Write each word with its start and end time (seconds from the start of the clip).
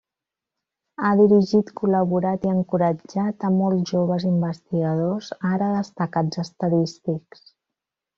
Ha 1.01 1.09
dirigit, 1.17 1.67
col·laborat 1.81 2.47
i 2.49 2.53
encoratjat 2.53 3.45
a 3.49 3.53
molts 3.57 3.91
joves 3.91 4.25
investigadors 4.31 5.29
ara 5.51 5.69
destacats 5.77 6.41
estadístics. 6.47 7.45